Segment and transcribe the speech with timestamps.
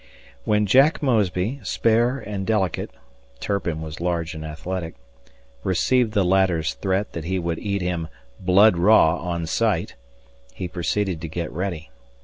[0.45, 2.89] "When Jack Mosby, spare and delicate
[3.39, 4.95] Turpin was large and athletic
[5.63, 8.07] received the latter's threat that he would eat him
[8.39, 9.93] 'blood raw' on sight,
[10.55, 11.91] he proceeded to get ready.